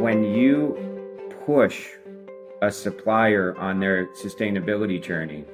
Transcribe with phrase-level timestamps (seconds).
[0.00, 1.88] when you push
[2.62, 5.44] a supplier on their sustainability journey,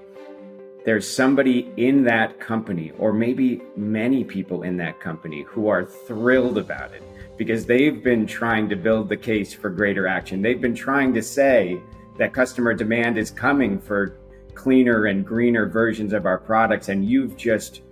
[0.85, 6.59] there's somebody in that company, or maybe many people in that company, who are thrilled
[6.59, 7.03] about it
[7.37, 10.41] because they've been trying to build the case for greater action.
[10.41, 11.81] They've been trying to say
[12.17, 14.17] that customer demand is coming for
[14.55, 17.83] cleaner and greener versions of our products, and you've just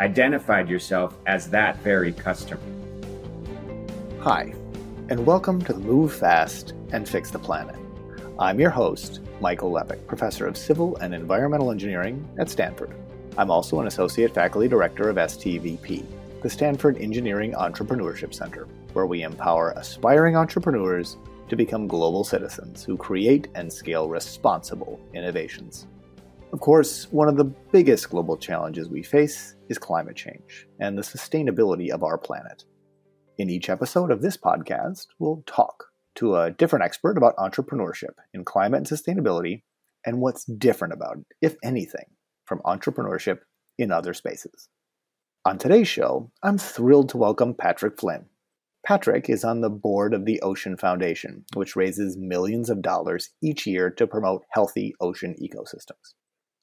[0.00, 2.60] identified yourself as that very customer.
[4.20, 4.54] Hi,
[5.10, 7.76] and welcome to the Move Fast and Fix the Planet.
[8.38, 12.96] I'm your host, Michael Lepech, professor of civil and environmental engineering at Stanford.
[13.36, 16.06] I'm also an associate faculty director of STVP,
[16.40, 21.18] the Stanford Engineering Entrepreneurship Center, where we empower aspiring entrepreneurs
[21.50, 25.86] to become global citizens who create and scale responsible innovations.
[26.54, 31.02] Of course, one of the biggest global challenges we face is climate change and the
[31.02, 32.64] sustainability of our planet.
[33.36, 38.44] In each episode of this podcast, we'll talk to a different expert about entrepreneurship in
[38.44, 39.62] climate and sustainability
[40.06, 42.04] and what's different about it, if anything,
[42.44, 43.40] from entrepreneurship
[43.76, 44.68] in other spaces.
[45.44, 48.26] On today's show, I'm thrilled to welcome Patrick Flynn.
[48.86, 53.66] Patrick is on the board of the Ocean Foundation, which raises millions of dollars each
[53.66, 56.14] year to promote healthy ocean ecosystems.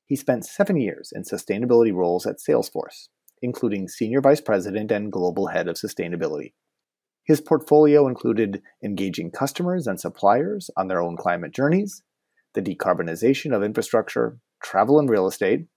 [0.05, 3.09] He spent seven years in sustainability roles at Salesforce,
[3.41, 6.53] including Senior Vice President and Global Head of Sustainability.
[7.23, 12.03] His portfolio included engaging customers and suppliers on their own climate journeys,
[12.53, 15.67] the decarbonization of infrastructure, travel and real estate,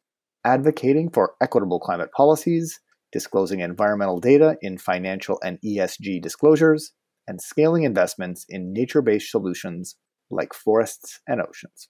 [0.44, 2.80] advocating for equitable climate policies,
[3.12, 6.92] disclosing environmental data in financial and ESG disclosures,
[7.26, 9.96] and scaling investments in nature based solutions
[10.30, 11.88] like forests and oceans.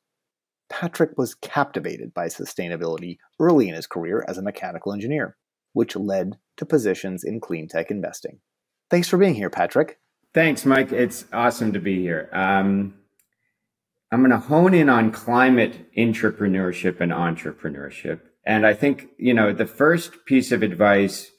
[0.69, 5.37] Patrick was captivated by sustainability early in his career as a mechanical engineer
[5.75, 8.39] which led to positions in clean tech investing.
[8.91, 9.99] Thanks for being here, Patrick.
[10.33, 10.91] Thanks, Mike.
[10.91, 12.31] It's awesome to be here.
[12.33, 12.95] Um,
[14.11, 18.21] I'm going to hone in on climate entrepreneurship and entrepreneurship.
[18.47, 21.31] And I think, you know, the first piece of advice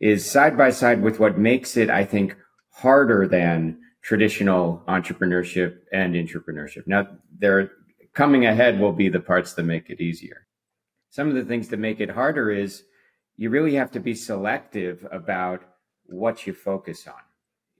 [0.00, 2.36] is side by side with what makes it, I think,
[2.70, 6.86] harder than traditional entrepreneurship and entrepreneurship.
[6.86, 7.70] Now, they're
[8.14, 10.46] coming ahead will be the parts that make it easier.
[11.10, 12.82] Some of the things that make it harder is
[13.38, 15.62] you really have to be selective about
[16.04, 17.22] what you focus on.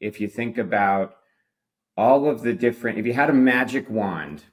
[0.00, 1.16] If you think about
[1.96, 4.44] all of the different, if you had a magic wand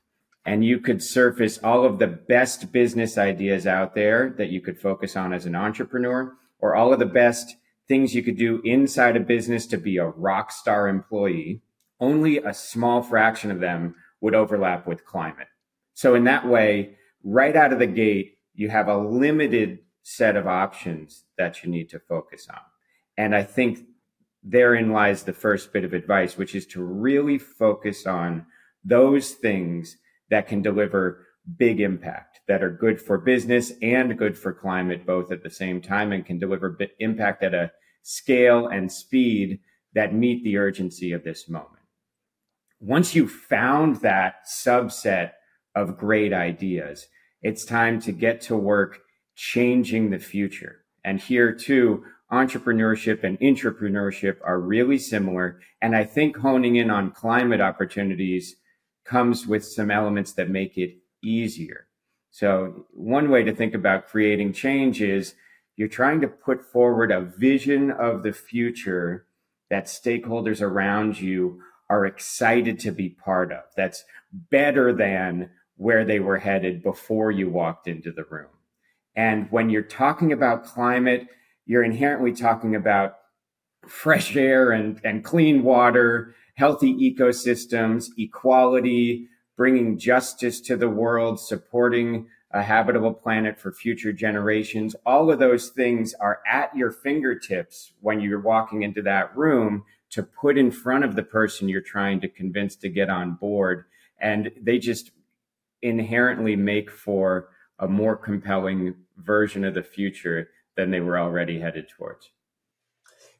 [0.45, 4.79] and you could surface all of the best business ideas out there that you could
[4.79, 7.55] focus on as an entrepreneur, or all of the best
[7.87, 11.61] things you could do inside a business to be a rock star employee,
[11.99, 15.47] only a small fraction of them would overlap with climate.
[15.93, 20.45] So in that way, right out of the gate, you have a limited set of
[20.45, 22.59] options that you need to focus on.
[23.17, 23.79] And I think
[24.43, 28.45] therein lies the first bit of advice, which is to really focus on
[28.83, 29.97] those things
[30.29, 31.25] that can deliver
[31.57, 35.81] big impact that are good for business and good for climate both at the same
[35.81, 37.71] time and can deliver impact at a
[38.03, 39.59] scale and speed
[39.95, 41.71] that meet the urgency of this moment.
[42.79, 45.31] Once you've found that subset
[45.73, 47.07] of great ideas,
[47.41, 48.99] it's time to get to work
[49.35, 50.83] changing the future.
[51.03, 55.59] And here too, entrepreneurship and entrepreneurship are really similar.
[55.81, 58.55] And I think honing in on climate opportunities
[59.05, 61.87] comes with some elements that make it easier.
[62.31, 65.35] So one way to think about creating change is
[65.75, 69.27] you're trying to put forward a vision of the future
[69.69, 73.63] that stakeholders around you are excited to be part of.
[73.77, 74.03] That's
[74.33, 78.49] better than where they were headed before you walked into the room.
[79.15, 81.27] And when you're talking about climate,
[81.65, 83.15] you're inherently talking about
[83.87, 89.27] fresh air and, and clean water, healthy ecosystems, equality,
[89.57, 94.95] bringing justice to the world, supporting a habitable planet for future generations.
[95.05, 100.23] All of those things are at your fingertips when you're walking into that room to
[100.23, 103.85] put in front of the person you're trying to convince to get on board.
[104.19, 105.11] And they just
[105.81, 107.49] inherently make for
[107.79, 112.29] a more compelling version of the future than they were already headed towards.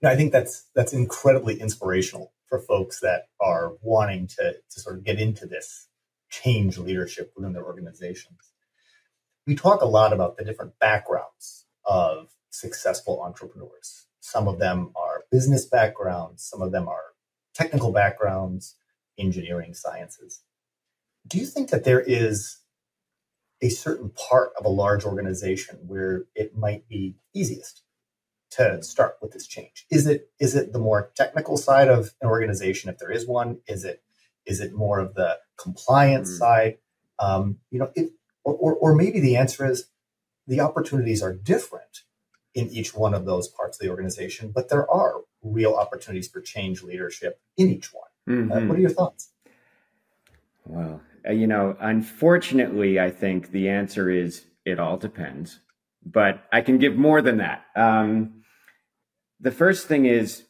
[0.04, 5.04] I think that's that's incredibly inspirational for folks that are wanting to, to sort of
[5.04, 5.88] get into this
[6.30, 8.52] change leadership within their organizations.
[9.48, 14.06] We talk a lot about the different backgrounds of successful entrepreneurs.
[14.20, 17.14] Some of them are business backgrounds, some of them are
[17.54, 18.76] technical backgrounds,
[19.18, 20.42] engineering sciences.
[21.28, 22.58] Do you think that there is
[23.62, 27.84] a certain part of a large organization where it might be easiest
[28.52, 29.86] to start with this change?
[29.90, 33.60] Is it is it the more technical side of an organization, if there is one?
[33.68, 34.02] Is it
[34.46, 36.38] is it more of the compliance mm.
[36.38, 36.78] side?
[37.18, 38.12] Um, you know, it,
[38.44, 39.88] or, or, or maybe the answer is
[40.48, 42.04] the opportunities are different
[42.54, 46.42] in each one of those parts of the organization, but there are real opportunities for
[46.42, 48.10] change leadership in each one.
[48.30, 48.52] Mm-hmm.
[48.52, 49.32] Uh, what are your thoughts?
[50.66, 55.60] Well, uh, you know, unfortunately, I think the answer is it all depends,
[56.06, 57.66] but I can give more than that.
[57.76, 58.44] Um,
[59.40, 60.44] the first thing is,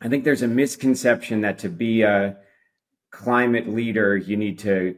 [0.00, 2.36] I think there's a misconception that to be a
[3.10, 4.96] climate leader, you need to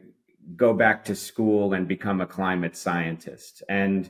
[0.55, 3.63] go back to school and become a climate scientist.
[3.69, 4.09] And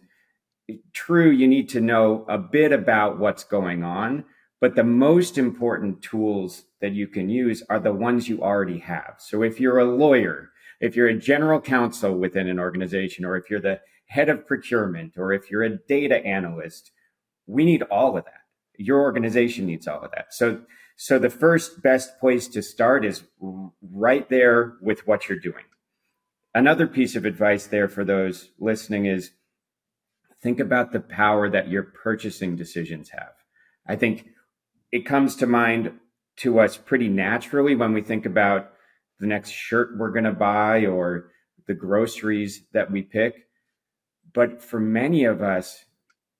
[0.93, 4.25] true, you need to know a bit about what's going on,
[4.61, 9.15] but the most important tools that you can use are the ones you already have.
[9.19, 10.48] So if you're a lawyer,
[10.79, 15.13] if you're a general counsel within an organization, or if you're the head of procurement,
[15.17, 16.91] or if you're a data analyst,
[17.47, 18.33] we need all of that.
[18.77, 20.33] Your organization needs all of that.
[20.33, 20.61] So,
[20.95, 23.23] so the first best place to start is
[23.81, 25.65] right there with what you're doing.
[26.53, 29.31] Another piece of advice there for those listening is
[30.41, 33.33] think about the power that your purchasing decisions have.
[33.87, 34.27] I think
[34.91, 35.91] it comes to mind
[36.37, 38.71] to us pretty naturally when we think about
[39.19, 41.31] the next shirt we're going to buy or
[41.67, 43.47] the groceries that we pick.
[44.33, 45.85] But for many of us,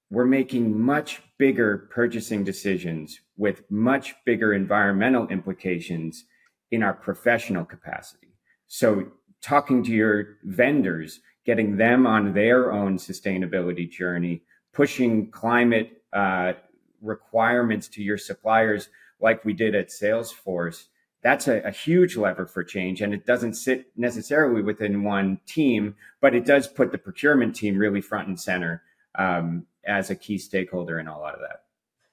[0.10, 6.26] we're making much bigger purchasing decisions with much bigger environmental implications
[6.72, 8.34] in our professional capacity.
[8.68, 9.12] So,
[9.42, 14.44] talking to your vendors, getting them on their own sustainability journey,
[14.74, 16.54] pushing climate uh,
[17.02, 18.90] requirements to your suppliers,
[19.22, 20.86] like we did at Salesforce,
[21.22, 23.02] that's a, a, huge lever for change.
[23.02, 27.78] And it doesn't sit necessarily within one team, but it does put the procurement team
[27.78, 28.84] really front and center
[29.16, 31.64] um, as a key stakeholder in a lot of that.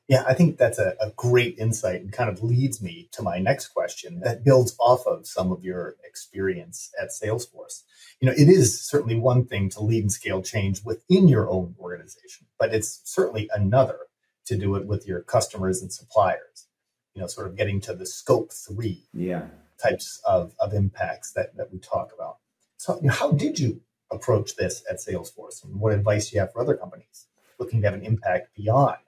[0.08, 3.38] Yeah, I think that's a, a, great insight and kind of leads me to my
[3.38, 7.82] next question that builds off of some of your experience at Salesforce.
[8.20, 11.74] You know, it is certainly one thing to lead and scale change within your own
[11.80, 13.98] organization, but it's certainly another
[14.44, 16.65] to do it with your customers and suppliers
[17.16, 19.46] you know, sort of getting to the scope three yeah.
[19.82, 22.36] types of, of impacts that, that we talk about.
[22.76, 23.80] So, you know, how did you
[24.12, 25.64] approach this at Salesforce?
[25.64, 27.26] And what advice do you have for other companies
[27.58, 28.98] looking to have an impact beyond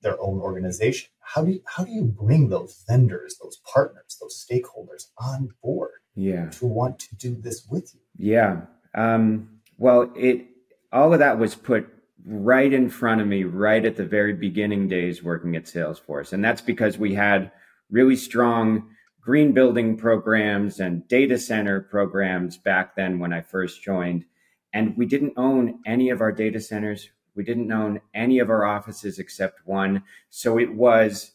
[0.00, 1.10] their own organization?
[1.20, 6.00] How do you, how do you bring those vendors, those partners, those stakeholders on board
[6.14, 6.48] yeah.
[6.48, 8.00] to want to do this with you?
[8.16, 8.62] Yeah.
[8.94, 10.46] Um, well, it
[10.90, 11.86] all of that was put
[12.24, 16.32] right in front of me right at the very beginning days working at Salesforce.
[16.32, 17.50] And that's because we had
[17.90, 24.24] really strong green building programs and data center programs back then when I first joined.
[24.72, 27.08] And we didn't own any of our data centers.
[27.34, 30.02] We didn't own any of our offices except one.
[30.30, 31.32] So it was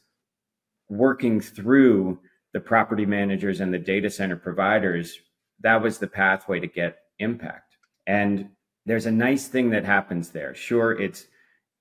[0.89, 2.19] working through
[2.53, 5.17] the property managers and the data center providers.
[5.61, 7.77] That was the pathway to get impact.
[8.05, 8.49] And
[8.85, 10.53] there's a nice thing that happens there.
[10.53, 11.27] Sure, it's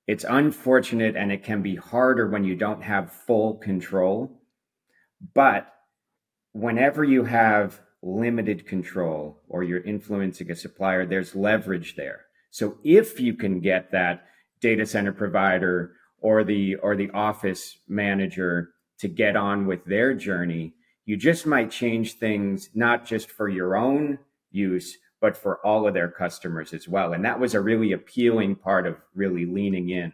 [0.07, 4.41] it's unfortunate and it can be harder when you don't have full control.
[5.35, 5.73] But
[6.53, 12.23] whenever you have limited control or you're influencing a supplier, there's leverage there.
[12.51, 14.27] So if you can get that
[14.61, 20.75] data center provider or the or the office manager to get on with their journey,
[21.05, 24.19] you just might change things not just for your own
[24.51, 27.13] use, but for all of their customers as well.
[27.13, 30.13] And that was a really appealing part of really leaning in.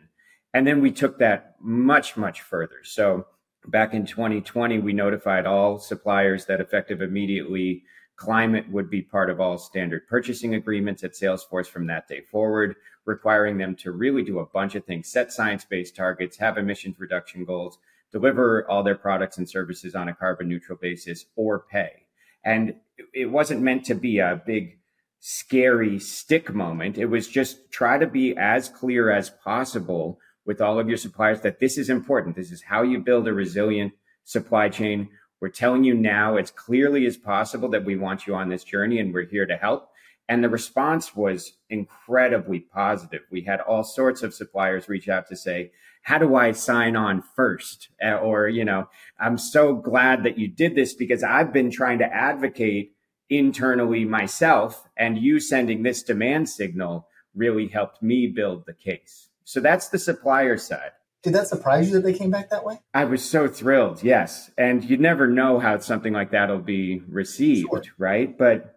[0.53, 2.81] And then we took that much, much further.
[2.85, 3.27] So
[3.67, 7.85] back in 2020, we notified all suppliers that effective immediately,
[8.17, 12.77] climate would be part of all standard purchasing agreements at Salesforce from that day forward,
[13.07, 17.01] requiring them to really do a bunch of things, set science based targets, have emissions
[17.01, 17.79] reduction goals,
[18.13, 22.05] deliver all their products and services on a carbon neutral basis, or pay.
[22.45, 22.75] And
[23.15, 24.79] it wasn't meant to be a big
[25.21, 26.99] scary stick moment.
[26.99, 31.41] It was just try to be as clear as possible with all of your suppliers
[31.43, 32.37] that this is important.
[32.37, 33.93] This is how you build a resilient
[34.25, 35.09] supply chain.
[35.41, 38.99] We're telling you now as clearly as possible that we want you on this journey
[38.99, 39.91] and we're here to help.
[40.29, 43.23] And the response was incredibly positive.
[43.31, 45.73] We had all sorts of suppliers reach out to say,
[46.03, 47.89] how do I sign on first?
[48.03, 51.99] Uh, or, you know, I'm so glad that you did this because I've been trying
[51.99, 52.93] to advocate
[53.31, 59.29] internally myself and you sending this demand signal really helped me build the case.
[59.45, 60.93] So that's the supplier side.
[61.23, 62.81] Did that surprise you that they came back that way?
[62.95, 64.51] I was so thrilled, yes.
[64.57, 67.83] And you never know how something like that'll be received, sure.
[67.99, 68.37] right?
[68.37, 68.77] But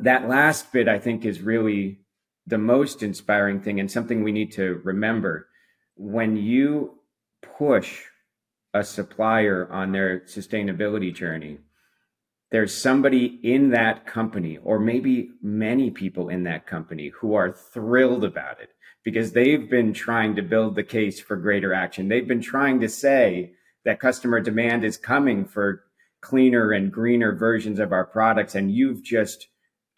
[0.00, 2.00] that last bit, I think, is really
[2.46, 5.48] the most inspiring thing and something we need to remember.
[5.96, 6.98] When you
[7.42, 8.04] push
[8.72, 11.58] a supplier on their sustainability journey,
[12.56, 18.24] there's somebody in that company, or maybe many people in that company, who are thrilled
[18.24, 18.70] about it
[19.04, 22.08] because they've been trying to build the case for greater action.
[22.08, 23.52] They've been trying to say
[23.84, 25.84] that customer demand is coming for
[26.22, 28.54] cleaner and greener versions of our products.
[28.54, 29.48] And you've just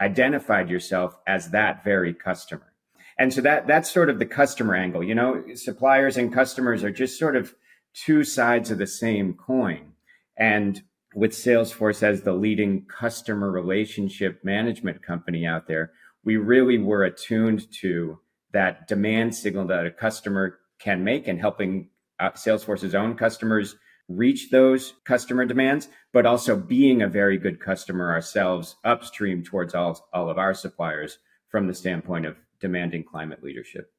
[0.01, 2.73] identified yourself as that very customer.
[3.21, 5.05] And so that that's sort of the customer angle.
[5.05, 7.55] You know, suppliers and customers are just sort of
[7.95, 9.93] two sides of the same coin.
[10.37, 10.83] And
[11.19, 15.91] with Salesforce as the leading customer relationship management company out there,
[16.25, 18.21] we really were attuned to
[18.53, 23.75] that demand signal that a customer can make and helping uh, Salesforce's own customers
[24.09, 30.09] reach those customer demands, but also being a very good customer ourselves upstream towards all,
[30.13, 33.91] all of our suppliers from the standpoint of demanding climate leadership.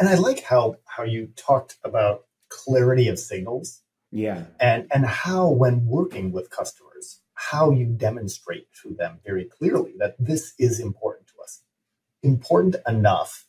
[0.00, 3.82] And I like how how you talked about clarity of signals.
[4.10, 4.44] Yeah.
[4.60, 10.16] And and how when working with customers, how you demonstrate to them very clearly that
[10.18, 11.62] this is important to us.
[12.22, 13.46] Important enough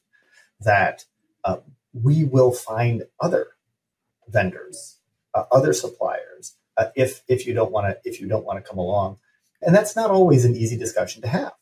[0.60, 1.06] that
[1.46, 1.58] uh,
[1.94, 3.48] we will find other
[4.28, 4.98] vendors,
[5.34, 8.68] uh, other suppliers, uh, if if you don't want to if you don't want to
[8.68, 9.18] come along,
[9.62, 11.54] and that's not always an easy discussion to have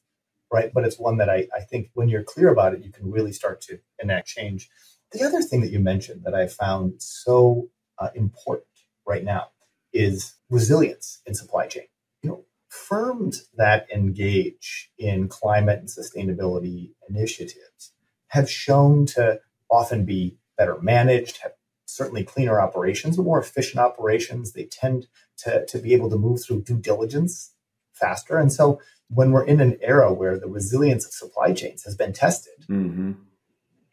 [0.52, 0.72] right?
[0.74, 3.34] But it's one that I, I think when you're clear about it, you can really
[3.34, 4.70] start to enact change.
[5.12, 8.68] The other thing that you mentioned that I found so uh, important
[9.06, 9.48] right now
[9.94, 11.86] is resilience in supply chain.
[12.22, 17.94] You know, firms that engage in climate and sustainability initiatives
[18.28, 21.54] have shown to often be better managed, have
[21.86, 24.54] certainly cleaner operations, but more efficient operations.
[24.54, 25.08] They tend
[25.38, 27.54] to, to be able to move through due diligence
[27.94, 28.38] faster.
[28.38, 32.14] And so when we're in an era where the resilience of supply chains has been
[32.14, 33.14] tested, mm-hmm.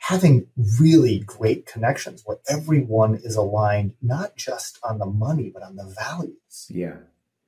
[0.03, 0.49] Having
[0.81, 5.95] really great connections where everyone is aligned not just on the money but on the
[5.99, 6.97] values yeah.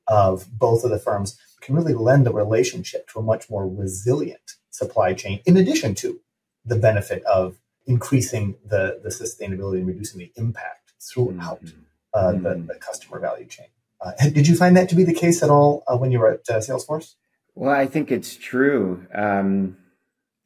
[0.06, 4.52] of both of the firms can really lend the relationship to a much more resilient
[4.70, 5.40] supply chain.
[5.46, 6.20] In addition to
[6.64, 7.56] the benefit of
[7.86, 11.80] increasing the the sustainability and reducing the impact throughout mm-hmm.
[12.12, 12.42] Uh, mm-hmm.
[12.44, 13.66] The, the, customer value chain.
[14.00, 16.30] Uh, did you find that to be the case at all uh, when you were
[16.30, 17.14] at uh, Salesforce?
[17.56, 19.04] Well, I think it's true.
[19.12, 19.76] Um,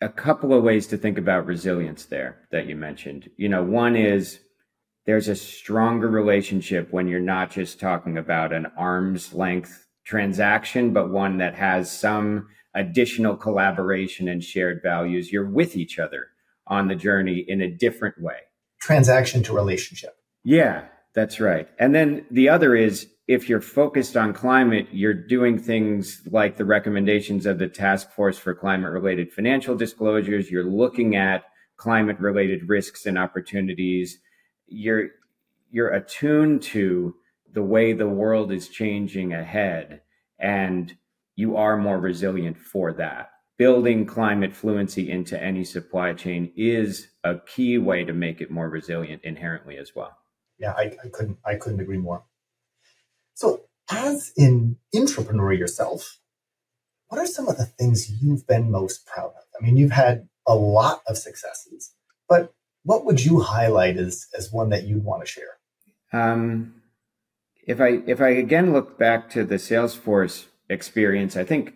[0.01, 3.31] a couple of ways to think about resilience there that you mentioned.
[3.37, 4.41] You know, one is
[5.07, 11.11] there's a stronger relationship when you're not just talking about an arm's length transaction, but
[11.11, 15.33] one that has some additional collaboration and shared values.
[15.33, 16.29] You're with each other
[16.67, 18.37] on the journey in a different way.
[18.81, 20.17] Transaction to relationship.
[20.45, 21.69] Yeah, that's right.
[21.79, 26.65] And then the other is if you're focused on climate, you're doing things like the
[26.65, 30.51] recommendations of the task force for climate related financial disclosures.
[30.51, 31.45] You're looking at
[31.77, 34.19] climate related risks and opportunities.
[34.67, 35.11] You're,
[35.71, 37.15] you're attuned to
[37.53, 40.01] the way the world is changing ahead
[40.39, 40.97] and
[41.37, 43.31] you are more resilient for that.
[43.59, 48.71] Building climate fluency into any supply chain is a key way to make it more
[48.71, 50.17] resilient inherently as well.
[50.59, 52.25] Yeah, I, I couldn't I couldn't agree more.
[53.39, 56.19] So, as an entrepreneur yourself,
[57.07, 59.45] what are some of the things you've been most proud of?
[59.57, 61.95] I mean, you've had a lot of successes,
[62.29, 62.53] but
[62.83, 65.59] what would you highlight as as one that you'd want to share?
[66.13, 66.83] Um,
[67.65, 71.75] if I if I again look back to the Salesforce experience, I think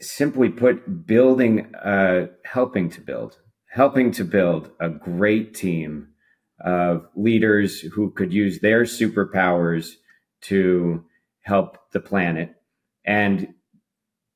[0.00, 3.36] simply put, building, uh, helping to build,
[3.68, 6.08] helping to build a great team
[6.58, 9.96] of leaders who could use their superpowers
[10.42, 11.04] to
[11.40, 12.54] help the planet
[13.04, 13.54] and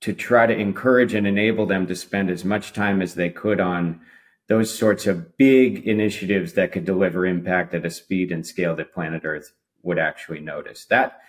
[0.01, 3.61] to try to encourage and enable them to spend as much time as they could
[3.61, 4.01] on
[4.49, 8.93] those sorts of big initiatives that could deliver impact at a speed and scale that
[8.93, 9.53] planet Earth
[9.83, 10.87] would actually notice.
[10.87, 11.21] That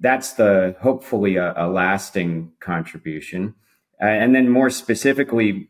[0.00, 3.54] that's the hopefully a, a lasting contribution.
[4.02, 5.68] Uh, and then more specifically,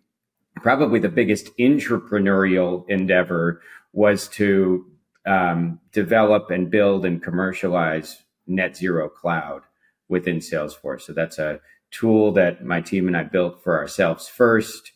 [0.57, 3.61] probably the biggest entrepreneurial endeavor
[3.93, 4.87] was to
[5.27, 9.63] um, develop and build and commercialize net zero cloud
[10.09, 11.03] within Salesforce.
[11.03, 11.61] So that's a
[11.91, 14.93] tool that my team and I built for ourselves first,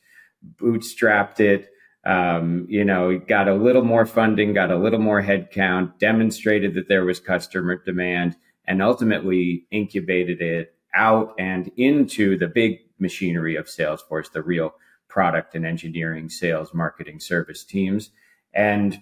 [0.60, 1.70] bootstrapped it,
[2.04, 6.88] um, you know, got a little more funding, got a little more headcount, demonstrated that
[6.88, 8.36] there was customer demand,
[8.66, 14.74] and ultimately incubated it out and into the big machinery of Salesforce, the real
[15.08, 18.10] product and engineering, sales, marketing, service teams.
[18.54, 19.00] And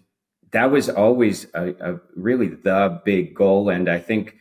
[0.53, 3.69] that was always a, a really the big goal.
[3.69, 4.37] And I think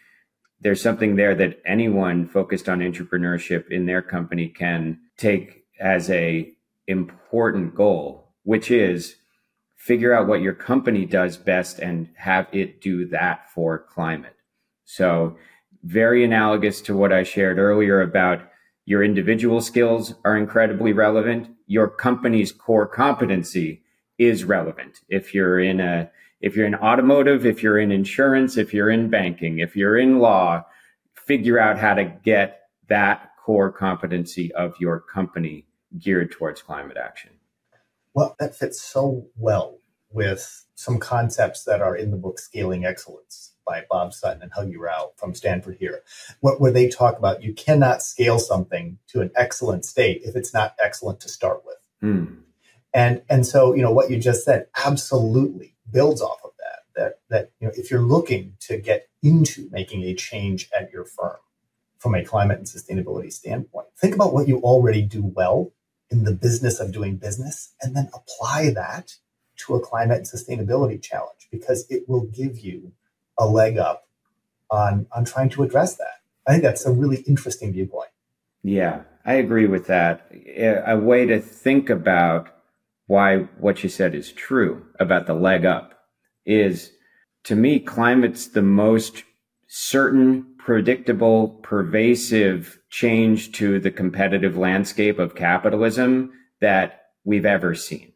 [0.62, 6.52] there's something there that anyone focused on entrepreneurship in their company can take as a
[6.88, 9.16] important goal, which is
[9.76, 14.36] figure out what your company does best and have it do that for climate.
[14.86, 15.38] So
[15.84, 18.42] very analogous to what I shared earlier about
[18.86, 21.50] your individual skills are incredibly relevant.
[21.68, 23.84] Your company's core competency
[24.18, 25.02] is relevant.
[25.10, 26.10] If you're in a,
[26.42, 30.20] if you're in automotive, if you're in insurance, if you're in banking, if you're in
[30.20, 30.66] law,
[31.14, 35.66] figure out how to get that core competency of your company
[35.98, 37.32] geared towards climate action.
[38.14, 39.80] Well, that fits so well
[40.12, 44.78] with some concepts that are in the book Scaling Excellence by Bob Sutton and Huggy
[44.78, 46.04] Rao from Stanford here,
[46.40, 50.76] where they talk about you cannot scale something to an excellent state if it's not
[50.82, 51.78] excellent to start with.
[52.04, 52.38] Mm.
[52.96, 56.80] And and so you know what you just said absolutely builds off of that.
[56.96, 61.04] That that you know if you're looking to get into making a change at your
[61.04, 61.36] firm
[61.98, 65.74] from a climate and sustainability standpoint, think about what you already do well
[66.10, 69.16] in the business of doing business, and then apply that
[69.58, 72.94] to a climate and sustainability challenge because it will give you
[73.38, 74.08] a leg up
[74.72, 76.22] on on trying to address that.
[76.48, 78.10] I think that's a really interesting viewpoint.
[78.64, 80.32] Yeah, I agree with that.
[80.88, 82.55] A way to think about
[83.08, 85.94] why what you said is true about the leg up
[86.46, 86.92] is
[87.44, 89.24] to me climate's the most
[89.68, 96.32] certain predictable pervasive change to the competitive landscape of capitalism
[96.62, 98.12] that we've ever seen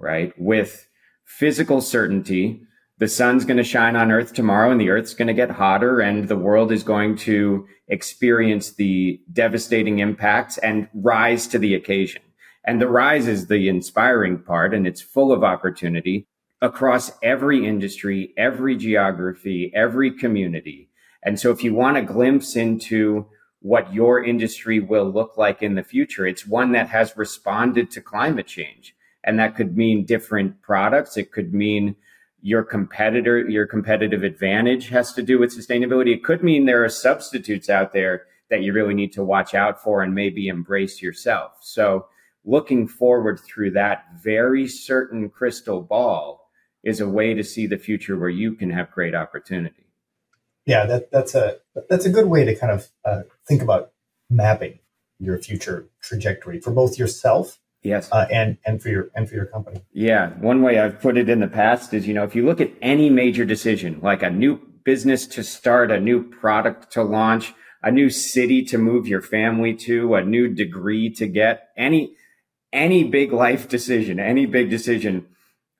[0.00, 0.32] right?
[0.38, 0.88] With
[1.24, 2.62] physical certainty
[2.98, 6.00] the sun's going to shine on earth tomorrow and the earth's going to get hotter
[6.00, 12.22] and the world is going to experience the devastating impacts and rise to the occasion
[12.68, 16.26] and the rise is the inspiring part and it's full of opportunity
[16.60, 20.90] across every industry, every geography, every community.
[21.22, 23.26] And so if you want a glimpse into
[23.60, 28.02] what your industry will look like in the future, it's one that has responded to
[28.02, 28.94] climate change.
[29.24, 31.16] And that could mean different products.
[31.16, 31.96] It could mean
[32.42, 36.12] your competitor, your competitive advantage has to do with sustainability.
[36.12, 39.82] It could mean there are substitutes out there that you really need to watch out
[39.82, 41.52] for and maybe embrace yourself.
[41.62, 42.08] So
[42.48, 46.50] looking forward through that very certain crystal ball
[46.82, 49.84] is a way to see the future where you can have great opportunity.
[50.64, 51.58] Yeah, that, that's a
[51.88, 53.92] that's a good way to kind of uh, think about
[54.30, 54.78] mapping
[55.18, 59.46] your future trajectory for both yourself yes uh, and and for your and for your
[59.46, 62.44] company yeah one way i've put it in the past is you know if you
[62.44, 67.02] look at any major decision like a new business to start a new product to
[67.02, 72.14] launch a new city to move your family to a new degree to get any
[72.72, 75.26] any big life decision, any big decision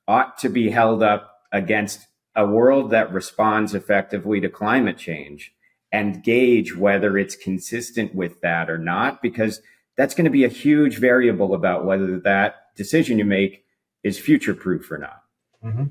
[0.07, 5.53] ought to be held up against a world that responds effectively to climate change
[5.91, 9.61] and gauge whether it's consistent with that or not, because
[9.97, 13.65] that's going to be a huge variable about whether that decision you make
[14.03, 15.23] is future proof or not.
[15.65, 15.87] Mm-hmm.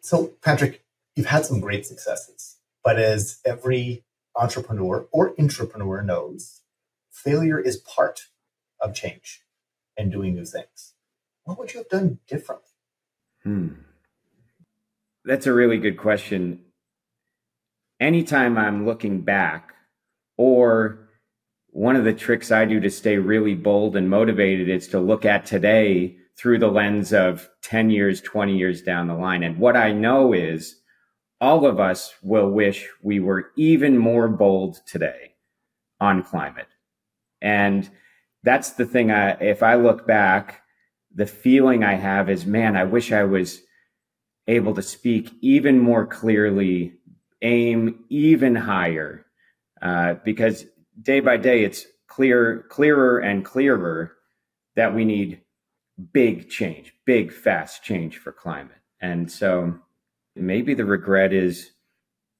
[0.00, 0.82] So, Patrick,
[1.14, 6.62] you've had some great successes, but as every entrepreneur or intrapreneur knows,
[7.10, 8.28] failure is part
[8.80, 9.42] of change
[9.96, 10.94] and doing new things.
[11.44, 12.68] What would you have done differently?
[13.42, 13.68] Hmm.
[15.24, 16.60] That's a really good question.
[17.98, 19.74] Anytime I'm looking back,
[20.36, 21.10] or
[21.72, 25.24] one of the tricks I do to stay really bold and motivated is to look
[25.24, 29.42] at today through the lens of 10 years, 20 years down the line.
[29.42, 30.80] And what I know is
[31.40, 35.34] all of us will wish we were even more bold today
[36.00, 36.68] on climate.
[37.42, 37.88] And
[38.42, 39.10] that's the thing.
[39.10, 40.62] I, if I look back,
[41.14, 43.60] the feeling I have is, man, I wish I was
[44.46, 46.94] able to speak even more clearly,
[47.42, 49.26] aim even higher,
[49.82, 50.66] uh, because
[51.00, 54.16] day by day it's clear, clearer and clearer
[54.76, 55.42] that we need
[56.12, 58.78] big change, big fast change for climate.
[59.00, 59.78] And so
[60.34, 61.72] maybe the regret is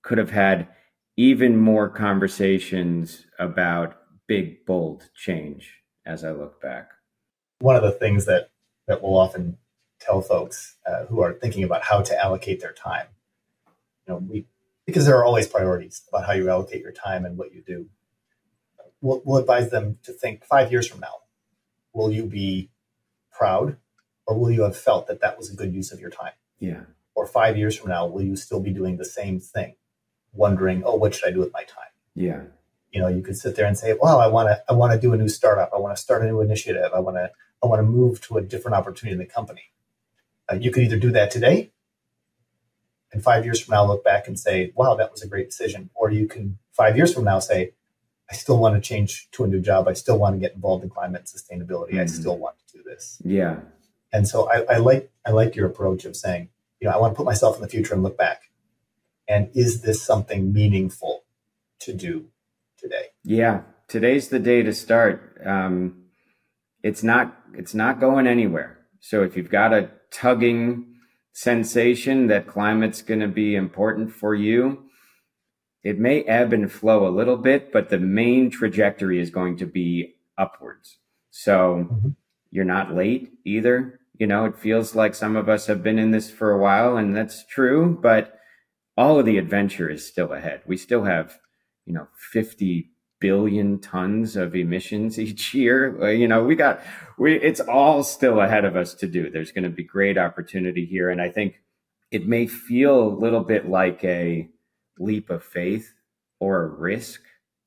[0.03, 0.69] could have had
[1.17, 6.91] even more conversations about big bold change as I look back.
[7.61, 8.51] One of the things that
[8.87, 9.59] that we'll often
[10.01, 13.07] tell folks uh, who are thinking about how to allocate their time,
[14.07, 14.47] you know, we
[14.87, 17.87] because there are always priorities about how you allocate your time and what you do.
[19.01, 21.21] We'll, we'll advise them to think five years from now.
[21.93, 22.71] Will you be
[23.33, 23.77] proud,
[24.27, 26.33] or will you have felt that that was a good use of your time?
[26.59, 26.83] Yeah.
[27.15, 29.77] Or five years from now, will you still be doing the same thing,
[30.33, 31.93] wondering, oh, what should I do with my time?
[32.15, 32.43] Yeah
[32.93, 34.99] you know you could sit there and say well i want to i want to
[34.99, 35.71] do a new startup.
[35.75, 36.91] I want to start a new initiative.
[36.95, 37.31] I want to
[37.63, 39.73] i want to move to a different opportunity in the company.
[40.51, 41.71] Uh, you could either do that today
[43.13, 45.91] and five years from now look back and say wow that was a great decision.
[45.95, 47.73] Or you can five years from now say
[48.31, 49.89] i still want to change to a new job.
[49.89, 51.91] I still want to get involved in climate sustainability.
[51.91, 52.01] Mm-hmm.
[52.01, 53.21] i still want to do this.
[53.25, 53.61] Yeah.
[54.13, 56.49] And so I, I like I like your approach of saying,
[56.81, 58.43] you know, I want to put myself in the future and look back.
[59.29, 61.23] And is this something meaningful
[61.81, 62.27] to do
[62.81, 63.07] today?
[63.25, 65.41] Yeah, today's the day to start.
[65.45, 66.05] Um,
[66.83, 68.79] it's not it's not going anywhere.
[69.01, 70.87] So if you've got a tugging
[71.33, 74.85] sensation that climate's going to be important for you,
[75.83, 79.67] it may ebb and flow a little bit, but the main trajectory is going to
[79.67, 80.99] be upwards.
[81.31, 82.09] So mm-hmm.
[82.51, 84.01] you're not late either.
[84.19, 86.99] You know, it feels like some of us have been in this for a while,
[86.99, 88.39] and that's true, but
[88.97, 90.61] all of the adventure is still ahead.
[90.67, 91.39] We still have,
[91.91, 96.13] you know, 50 billion tons of emissions each year.
[96.13, 96.83] You know, we got,
[97.19, 99.29] we, it's all still ahead of us to do.
[99.29, 101.11] There's going to be great opportunity here.
[101.11, 101.57] And I think
[102.13, 104.49] it may feel a little bit like a
[105.01, 105.93] leap of faith
[106.39, 107.23] or a risk,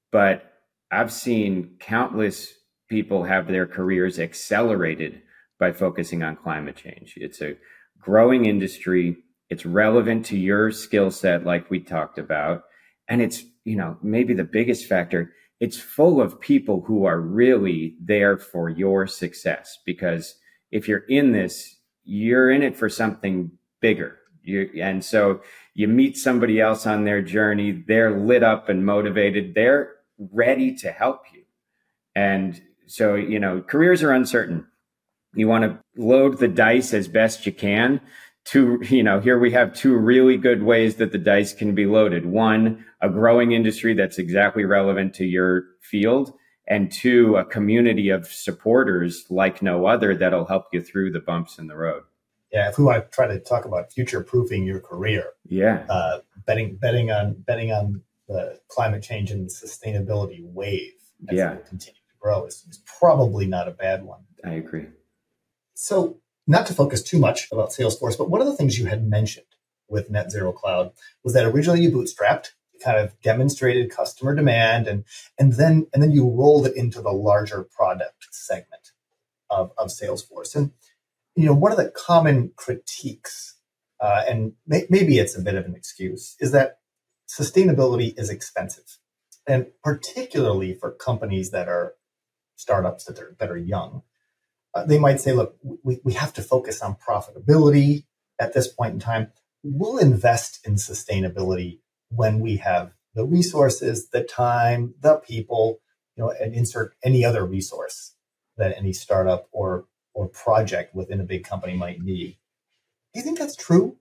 [0.09, 0.53] but
[0.89, 2.53] I've seen countless
[2.89, 5.21] people have their careers accelerated
[5.59, 7.15] by focusing on climate change.
[7.17, 7.57] It's a
[7.99, 9.17] growing industry.
[9.49, 12.63] It's relevant to your skill set, like we talked about.
[13.09, 15.33] And it's, you know, maybe the biggest factor.
[15.59, 20.35] It's full of people who are really there for your success because
[20.71, 24.17] if you're in this, you're in it for something bigger.
[24.41, 25.41] You, and so
[25.73, 27.71] you meet somebody else on their journey.
[27.71, 29.55] They're lit up and motivated.
[29.55, 31.43] They're ready to help you.
[32.15, 34.67] And so, you know, careers are uncertain
[35.35, 37.99] you want to load the dice as best you can
[38.45, 41.85] two you know here we have two really good ways that the dice can be
[41.85, 42.25] loaded.
[42.25, 46.33] One a growing industry that's exactly relevant to your field
[46.67, 51.57] and two a community of supporters like no other that'll help you through the bumps
[51.57, 52.03] in the road.
[52.51, 55.85] Yeah if we want to try to talk about future proofing your career yeah.
[55.89, 60.93] uh, betting betting on betting on the climate change and sustainability wave
[61.29, 61.53] as yeah.
[61.53, 64.21] it continue to grow is, is probably not a bad one.
[64.43, 64.87] I agree.
[65.73, 69.07] So, not to focus too much about Salesforce, but one of the things you had
[69.07, 69.45] mentioned
[69.87, 70.91] with Net Zero Cloud
[71.23, 75.05] was that originally you bootstrapped, you kind of demonstrated customer demand, and
[75.39, 78.91] and then and then you rolled it into the larger product segment
[79.49, 80.55] of, of Salesforce.
[80.55, 80.71] And
[81.35, 83.55] you know, one of the common critiques,
[83.99, 86.79] uh, and may, maybe it's a bit of an excuse, is that
[87.27, 88.97] sustainability is expensive,
[89.47, 91.95] and particularly for companies that are
[92.55, 94.03] startups that are that are young
[94.73, 98.05] uh, they might say, look, we, we have to focus on profitability
[98.39, 99.31] at this point in time.
[99.63, 105.79] We'll invest in sustainability when we have the resources, the time, the people,
[106.15, 108.15] you know, and insert any other resource
[108.57, 112.37] that any startup or or project within a big company might need.
[113.13, 113.97] Do you think that's true?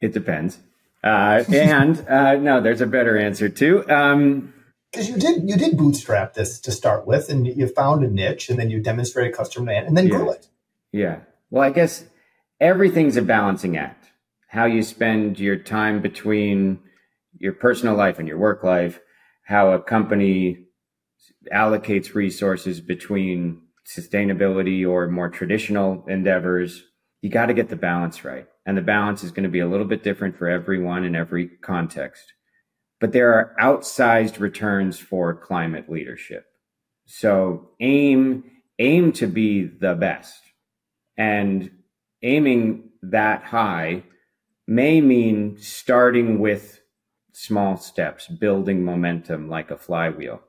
[0.00, 0.58] It depends.
[1.04, 3.88] Uh, and uh, no, there's a better answer too.
[3.88, 4.52] Um,
[4.90, 8.48] because you did you did bootstrap this to start with, and you found a niche,
[8.48, 10.16] and then you demonstrated customer demand, and then yeah.
[10.16, 10.48] grew it.
[10.92, 11.20] Yeah.
[11.50, 12.04] Well, I guess
[12.60, 14.10] everything's a balancing act.
[14.48, 16.80] How you spend your time between
[17.38, 19.00] your personal life and your work life,
[19.44, 20.66] how a company
[21.52, 26.84] allocates resources between sustainability or more traditional endeavors.
[27.20, 28.46] You got to get the balance right.
[28.66, 31.48] And the balance is going to be a little bit different for everyone in every
[31.62, 32.34] context
[33.00, 36.46] but there are outsized returns for climate leadership.
[37.06, 38.44] So aim
[38.78, 40.40] aim to be the best.
[41.16, 41.70] And
[42.22, 44.04] aiming that high
[44.66, 46.80] may mean starting with
[47.32, 50.40] small steps, building momentum like a flywheel.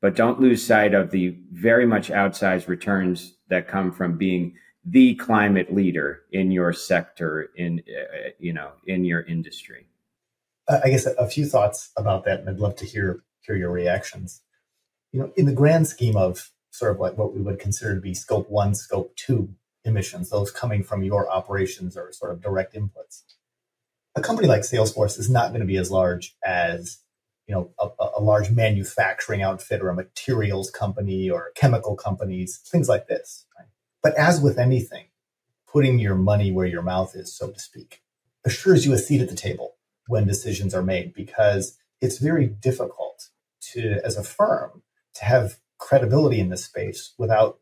[0.00, 5.14] But don't lose sight of the very much outsized returns that come from being the
[5.16, 9.86] climate leader in your sector in uh, you know in your industry.
[10.70, 13.70] I guess a, a few thoughts about that, and I'd love to hear hear your
[13.70, 14.42] reactions.
[15.12, 18.00] You know, in the grand scheme of sort of like what we would consider to
[18.00, 19.54] be scope one, scope two
[19.84, 23.22] emissions, those coming from your operations or sort of direct inputs.
[24.14, 26.98] A company like Salesforce is not going to be as large as
[27.46, 32.88] you know a, a, large manufacturing outfit or a materials company or chemical companies, things
[32.88, 33.46] like this.
[33.58, 33.68] Right?
[34.02, 35.06] But as with anything,
[35.66, 38.02] putting your money where your mouth is, so to speak,
[38.44, 39.74] assures you a seat at the table
[40.10, 43.28] when decisions are made because it's very difficult
[43.60, 44.82] to, as a firm,
[45.14, 47.58] to have credibility in this space without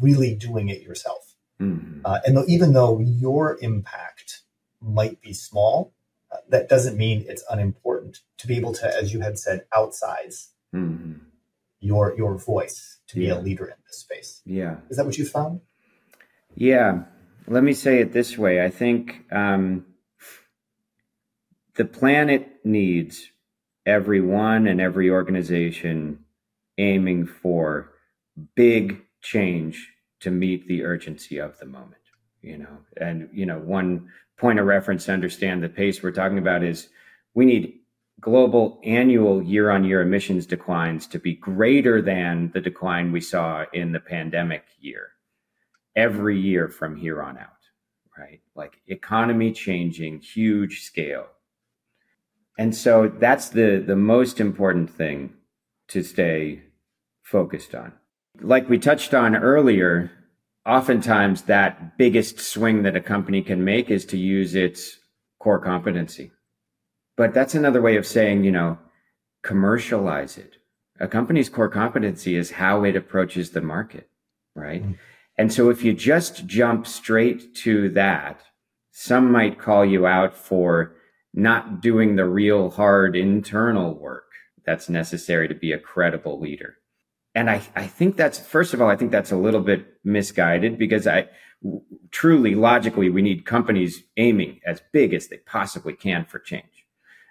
[0.00, 1.34] really doing it yourself.
[1.60, 2.00] Mm-hmm.
[2.04, 4.40] Uh, and though, even though your impact
[4.80, 5.92] might be small,
[6.32, 10.50] uh, that doesn't mean it's unimportant to be able to, as you had said, outsize
[10.74, 11.14] mm-hmm.
[11.80, 13.34] your your voice to yeah.
[13.34, 14.40] be a leader in this space.
[14.44, 15.60] Yeah, is that what you found?
[16.54, 17.04] Yeah,
[17.46, 18.64] let me say it this way.
[18.64, 19.86] I think um,
[21.78, 23.30] the planet needs
[23.86, 26.18] everyone and every organization
[26.76, 27.92] aiming for
[28.56, 29.88] big change
[30.20, 32.02] to meet the urgency of the moment,
[32.42, 32.78] you know.
[33.00, 36.88] And, you know, one point of reference to understand the pace we're talking about is
[37.34, 37.78] we need
[38.20, 43.64] global annual year on year emissions declines to be greater than the decline we saw
[43.72, 45.10] in the pandemic year
[45.94, 47.62] every year from here on out,
[48.18, 48.40] right?
[48.56, 51.28] Like economy changing, huge scale.
[52.58, 55.32] And so that's the, the most important thing
[55.88, 56.64] to stay
[57.22, 57.92] focused on.
[58.40, 60.10] Like we touched on earlier,
[60.66, 64.98] oftentimes that biggest swing that a company can make is to use its
[65.38, 66.32] core competency.
[67.16, 68.78] But that's another way of saying, you know,
[69.42, 70.56] commercialize it.
[71.00, 74.08] A company's core competency is how it approaches the market,
[74.54, 74.82] right?
[74.82, 74.92] Mm-hmm.
[75.36, 78.40] And so if you just jump straight to that,
[78.90, 80.96] some might call you out for
[81.34, 84.24] not doing the real hard internal work
[84.64, 86.76] that's necessary to be a credible leader
[87.38, 90.76] and I, I think that's first of all, I think that's a little bit misguided
[90.76, 91.28] because I
[92.10, 96.86] truly logically we need companies aiming as big as they possibly can for change.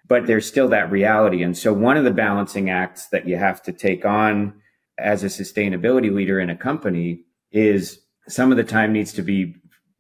[0.08, 1.44] But there's still that reality.
[1.44, 4.62] And so one of the balancing acts that you have to take on
[4.98, 9.56] as a sustainability leader in a company is some of the time needs to be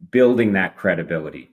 [0.09, 1.49] building that credibility,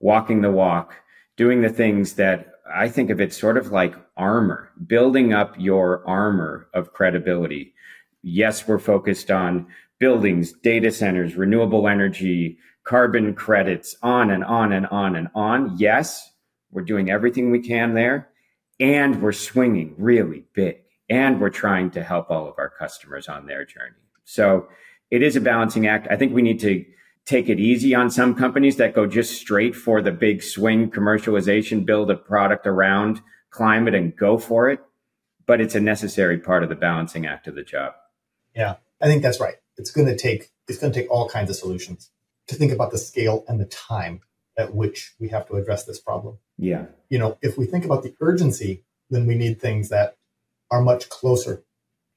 [0.00, 0.94] walking the walk,
[1.36, 6.06] doing the things that I think of it sort of like armor, building up your
[6.06, 7.74] armor of credibility
[8.22, 9.66] yes, we're focused on
[9.98, 15.76] buildings, data centers, renewable energy, carbon credits, on and on and on and on.
[15.78, 16.30] Yes,
[16.70, 18.28] we're doing everything we can there.
[18.78, 20.78] And we're swinging really big.
[21.10, 23.96] And we're trying to help all of our customers on their journey.
[24.24, 24.68] So
[25.10, 26.06] it is a balancing act.
[26.10, 26.84] I think we need to
[27.26, 31.86] take it easy on some companies that go just straight for the big swing commercialization,
[31.86, 34.80] build a product around climate and go for it.
[35.46, 37.92] But it's a necessary part of the balancing act of the job.
[38.54, 39.56] Yeah, I think that's right.
[39.76, 42.10] It's going to take it's going to take all kinds of solutions
[42.46, 44.20] to think about the scale and the time
[44.56, 46.38] at which we have to address this problem.
[46.58, 46.86] Yeah.
[47.08, 50.16] You know, if we think about the urgency, then we need things that
[50.70, 51.64] are much closer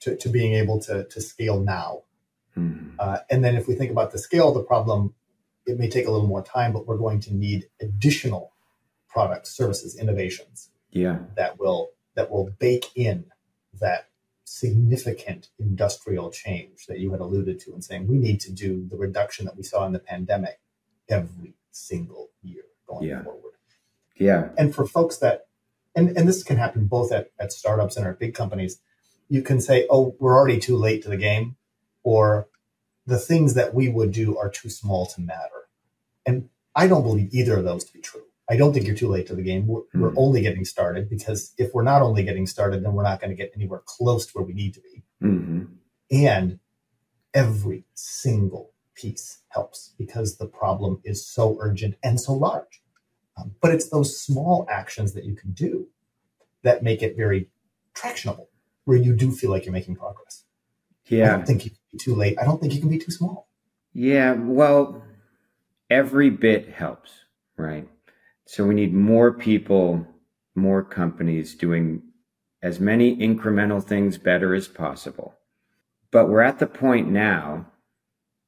[0.02, 2.04] to, to being able to, to scale now.
[2.58, 2.96] Mm-hmm.
[3.00, 5.14] Uh, and then if we think about the scale of the problem,
[5.66, 8.54] it may take a little more time, but we're going to need additional
[9.10, 10.70] products, services, innovations.
[10.92, 11.20] Yeah.
[11.36, 13.26] That will that will bake in
[13.80, 14.08] that
[14.46, 18.98] significant industrial change that you had alluded to and saying we need to do the
[18.98, 20.60] reduction that we saw in the pandemic
[21.10, 23.24] every single year going yeah.
[23.24, 23.54] forward.
[24.16, 24.50] Yeah.
[24.58, 25.48] And for folks that
[25.96, 28.80] and, and this can happen both at, at startups and at big companies,
[29.30, 31.56] you can say, oh, we're already too late to the game,
[32.04, 32.48] or
[33.06, 35.68] the things that we would do are too small to matter.
[36.26, 38.24] And I don't believe either of those to be true.
[38.50, 39.68] I don't think you're too late to the game.
[39.68, 40.02] We're, mm.
[40.02, 40.18] we're, hmm.
[40.18, 43.36] only getting started because if we're not only getting started, then we're not going to
[43.36, 45.04] get anywhere close to where we need to be.
[45.24, 45.64] Mm-hmm.
[46.12, 46.60] And
[47.34, 52.82] every single piece helps because the problem is so urgent and so large.
[53.38, 55.88] Um, but it's those small actions that you can do
[56.64, 57.50] that make it very
[57.96, 58.48] tractionable,
[58.86, 60.44] where you do feel like you're making progress.
[61.08, 61.38] Yeah.
[61.38, 62.38] I think you too late.
[62.40, 63.48] I don't think you can be too small.
[63.94, 64.34] Yeah.
[64.34, 65.04] Well,
[65.90, 67.12] every bit helps,
[67.58, 67.88] right?
[68.46, 70.06] So we need more people,
[70.56, 72.02] more companies doing
[72.62, 75.36] as many incremental things better as possible.
[76.12, 77.68] But we're at the point now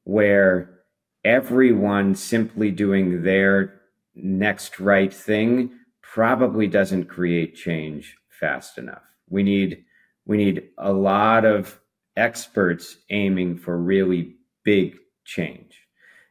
[0.03, 0.81] where
[1.23, 3.81] everyone simply doing their
[4.15, 9.03] next right thing probably doesn't create change fast enough.
[9.29, 9.84] We need
[10.25, 11.79] we need a lot of
[12.17, 15.80] experts aiming for really big change.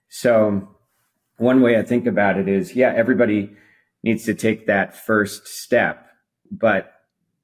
[0.08, 0.68] So
[1.38, 3.56] one way I think about it is, yeah, everybody
[4.02, 6.06] needs to take that first step,
[6.50, 6.92] but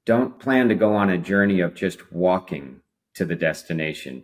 [0.05, 2.81] don't plan to go on a journey of just walking
[3.15, 4.23] to the destination.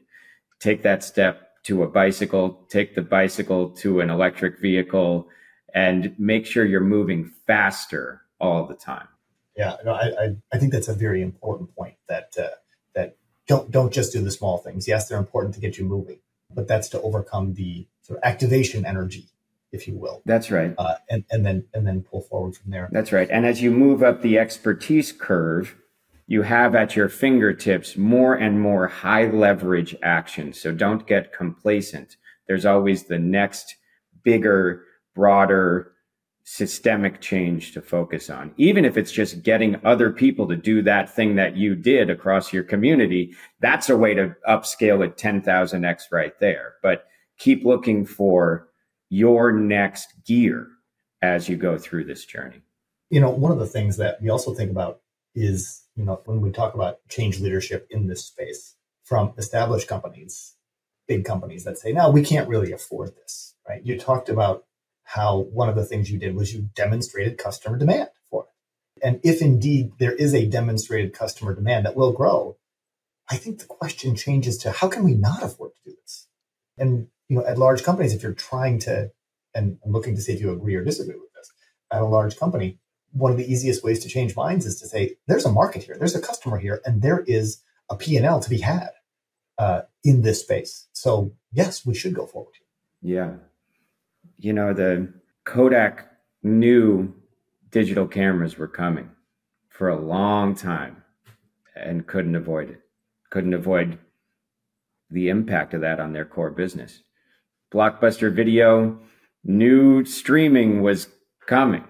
[0.59, 5.27] Take that step to a bicycle, take the bicycle to an electric vehicle,
[5.73, 9.07] and make sure you're moving faster all the time.
[9.55, 12.49] Yeah, no, I, I, I think that's a very important point that uh,
[12.95, 14.87] that don't don't just do the small things.
[14.87, 16.19] Yes, they're important to get you moving,
[16.53, 19.29] but that's to overcome the sort of activation energy
[19.71, 20.21] if you will.
[20.25, 20.73] That's right.
[20.77, 22.89] Uh, and and then and then pull forward from there.
[22.91, 23.29] That's right.
[23.29, 25.75] And as you move up the expertise curve,
[26.27, 30.59] you have at your fingertips more and more high leverage actions.
[30.59, 32.17] So don't get complacent.
[32.47, 33.75] There's always the next
[34.23, 34.83] bigger,
[35.15, 35.93] broader
[36.49, 38.53] systemic change to focus on.
[38.55, 42.53] Even if it's just getting other people to do that thing that you did across
[42.53, 46.75] your community, that's a way to upscale it 10,000x right there.
[46.81, 47.03] But
[47.37, 48.69] keep looking for
[49.09, 50.69] your next gear
[51.21, 52.61] as you go through this journey?
[53.09, 55.01] You know, one of the things that we also think about
[55.35, 60.55] is, you know, when we talk about change leadership in this space from established companies,
[61.09, 63.85] big companies that say, no, we can't really afford this, right?
[63.85, 64.63] You talked about
[65.07, 69.05] how one of the things you did was you demonstrated customer demand for it.
[69.05, 72.57] And if indeed there is a demonstrated customer demand that will grow,
[73.29, 76.27] I think the question changes to how can we not afford to do this?
[76.77, 79.11] And you know, at large companies, if you're trying to,
[79.55, 81.53] and I'm looking to see if you agree or disagree with this,
[81.89, 82.77] at a large company,
[83.13, 85.95] one of the easiest ways to change minds is to say, there's a market here,
[85.97, 88.89] there's a customer here, and there is a P&L to be had
[89.57, 90.87] uh, in this space.
[90.91, 92.55] So yes, we should go forward.
[93.01, 93.35] Yeah.
[94.37, 95.13] You know, the
[95.45, 96.07] Kodak
[96.43, 97.13] knew
[97.71, 99.09] digital cameras were coming
[99.69, 101.03] for a long time
[101.75, 102.81] and couldn't avoid it.
[103.29, 103.99] Couldn't avoid
[105.09, 107.01] the impact of that on their core business.
[107.73, 108.99] Blockbuster Video
[109.43, 111.07] knew streaming was
[111.47, 111.83] coming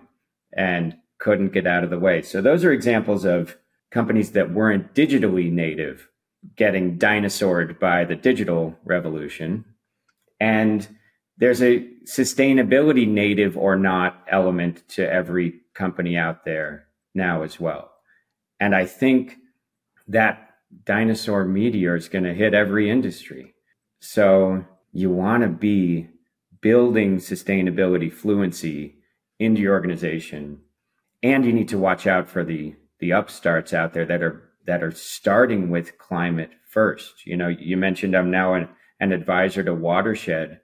[0.54, 2.22] and couldn't get out of the way.
[2.22, 3.58] So those are examples of
[3.92, 6.10] companies that weren't digitally native
[6.56, 9.66] getting dinosaured by the digital revolution.
[10.40, 10.88] And
[11.38, 17.92] there's a sustainability native or not element to every company out there now as well.
[18.60, 19.36] And I think
[20.08, 20.50] that
[20.84, 23.54] dinosaur meteor is going to hit every industry.
[24.00, 26.10] So you want to be
[26.62, 28.96] building sustainability fluency
[29.40, 30.60] into your organization
[31.24, 34.84] and you need to watch out for the the upstarts out there that are that
[34.84, 37.26] are starting with climate first.
[37.26, 38.70] You know, you mentioned I'm now an,
[39.00, 40.60] an advisor to Watershed.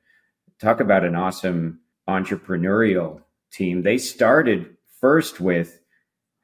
[0.59, 3.83] Talk about an awesome entrepreneurial team.
[3.83, 5.79] They started first with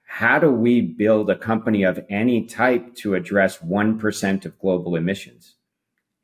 [0.03, 5.55] how do we build a company of any type to address 1% of global emissions?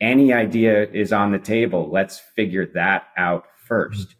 [0.02, 1.90] Any idea is on the table.
[1.92, 4.12] Let's figure that out 1st mm-hmm.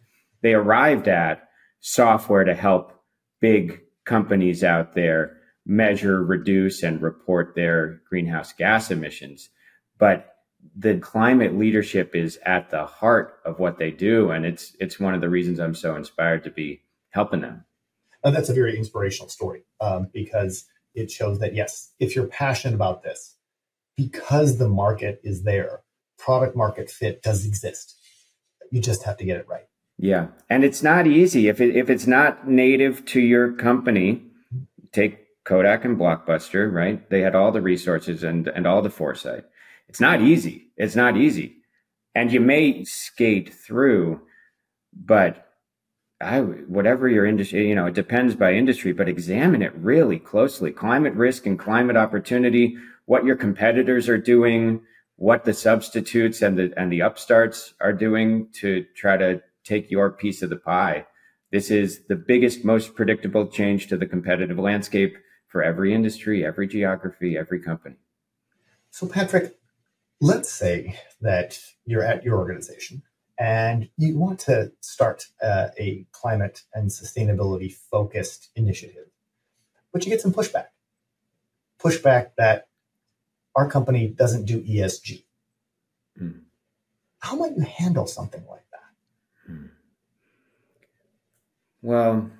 [0.42, 1.48] They arrived at
[1.80, 2.92] software to help
[3.40, 9.48] big companies out there measure, reduce, and report their greenhouse gas emissions.
[9.98, 10.35] But
[10.74, 15.14] the climate leadership is at the heart of what they do, and it's it's one
[15.14, 17.64] of the reasons I'm so inspired to be helping them.
[18.24, 22.74] And that's a very inspirational story um, because it shows that yes, if you're passionate
[22.74, 23.36] about this,
[23.96, 25.82] because the market is there,
[26.18, 27.96] product market fit does exist.
[28.70, 29.66] You just have to get it right.
[29.98, 34.22] Yeah, and it's not easy if it, if it's not native to your company.
[34.92, 37.08] Take Kodak and Blockbuster, right?
[37.08, 39.44] They had all the resources and, and all the foresight.
[39.88, 40.72] It's not easy.
[40.76, 41.56] It's not easy.
[42.14, 44.22] And you may skate through,
[44.92, 45.46] but
[46.20, 50.70] I, whatever your industry, you know, it depends by industry, but examine it really closely.
[50.72, 54.80] Climate risk and climate opportunity, what your competitors are doing,
[55.16, 60.10] what the substitutes and the, and the upstarts are doing to try to take your
[60.10, 61.06] piece of the pie.
[61.52, 65.16] This is the biggest, most predictable change to the competitive landscape
[65.48, 67.96] for every industry, every geography, every company.
[68.90, 69.56] So, Patrick,
[70.20, 73.02] let's say that you're at your organization
[73.38, 79.08] and you want to start uh, a climate and sustainability focused initiative,
[79.92, 80.66] but you get some pushback.
[81.78, 82.68] Pushback that
[83.54, 85.24] our company doesn't do ESG.
[86.20, 86.40] Mm.
[87.18, 89.52] How might you handle something like that?
[89.52, 89.70] Mm.
[91.82, 92.30] Well,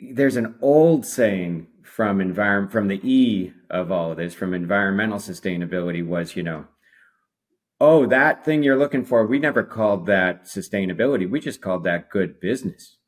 [0.00, 5.18] there's an old saying from environment from the E of all of this, from environmental
[5.18, 6.66] sustainability was, you know,
[7.80, 11.28] oh, that thing you're looking for, we never called that sustainability.
[11.28, 12.98] We just called that good business.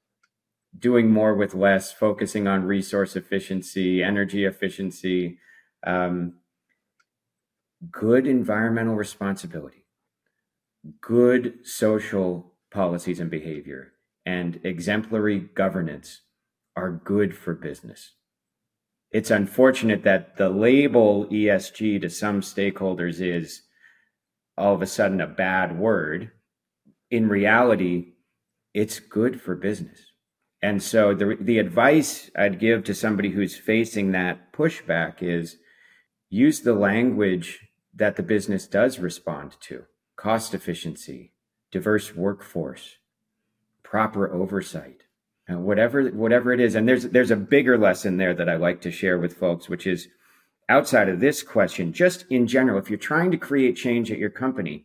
[0.77, 5.39] Doing more with less, focusing on resource efficiency, energy efficiency,
[5.87, 6.35] um,
[7.91, 9.85] good environmental responsibility,
[11.01, 13.93] good social policies and behavior,
[14.25, 16.23] and exemplary governance
[16.77, 18.13] are good for business.
[19.11, 23.63] It's unfortunate that the label ESG to some stakeholders is
[24.57, 26.31] all of a sudden a bad word.
[27.11, 28.15] In reality,
[28.73, 30.01] it's good for business.
[30.63, 35.57] And so the, the advice I'd give to somebody who's facing that pushback is
[36.31, 39.85] use the language that the business does respond to
[40.17, 41.33] cost efficiency,
[41.71, 42.97] diverse workforce,
[43.83, 45.02] proper oversight,
[45.51, 48.81] uh, whatever whatever it is and there's there's a bigger lesson there that i like
[48.81, 50.09] to share with folks which is
[50.69, 54.31] outside of this question just in general if you're trying to create change at your
[54.31, 54.85] company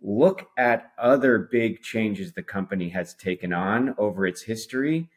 [0.00, 5.08] look at other big changes the company has taken on over its history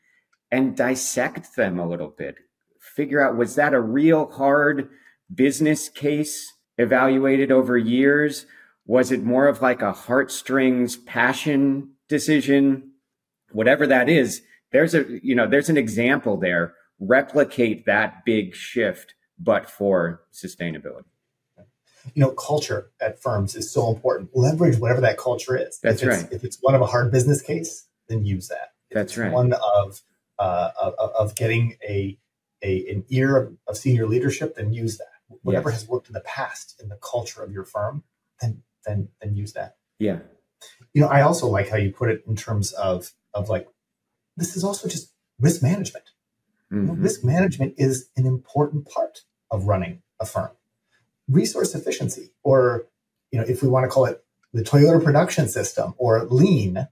[0.52, 2.36] and dissect them a little bit.
[2.80, 4.89] Figure out was that a real hard
[5.34, 8.46] business case evaluated over years?
[8.86, 12.92] Was it more of like a heartstrings passion decision?
[13.52, 14.42] Whatever that is
[14.72, 21.06] there's a you know there's an example there replicate that big shift but for sustainability
[22.14, 24.30] you know, culture at firms is so important.
[24.34, 25.80] Leverage whatever that culture is.
[25.80, 26.28] That's if right.
[26.32, 28.74] If it's one of a hard business case, then use that.
[28.90, 29.32] If That's right.
[29.32, 30.02] One of,
[30.40, 32.18] uh, of of getting a,
[32.64, 35.08] a an ear of, of senior leadership, then use that.
[35.44, 35.82] Whatever Yes.
[35.82, 38.04] has worked in the past in the culture of your firm,
[38.42, 39.78] then then then use that.
[40.00, 40.20] Yeah.
[40.94, 43.68] You know, I also like how you put it in terms of of like
[44.42, 46.06] this is also just risk management.
[46.72, 49.20] You know, risk management is an important part
[49.52, 50.52] of running a firm.
[51.30, 52.88] Resource efficiency, or
[53.32, 54.24] you know, if we want to call it
[54.54, 56.88] the Toyota production system or lean,